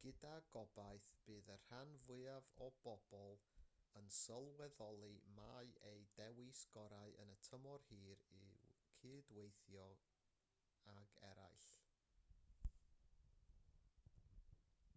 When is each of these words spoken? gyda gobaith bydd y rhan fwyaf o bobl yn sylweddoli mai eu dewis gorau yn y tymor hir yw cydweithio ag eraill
gyda 0.00 0.32
gobaith 0.56 1.06
bydd 1.28 1.46
y 1.52 1.54
rhan 1.60 1.92
fwyaf 2.02 2.48
o 2.64 2.66
bobl 2.88 3.38
yn 4.00 4.10
sylweddoli 4.16 5.10
mai 5.38 5.70
eu 5.92 6.02
dewis 6.20 6.60
gorau 6.76 7.16
yn 7.24 7.32
y 7.34 7.36
tymor 7.48 7.86
hir 7.92 8.24
yw 8.40 8.52
cydweithio 8.98 9.86
ag 10.98 11.16
eraill 11.30 11.64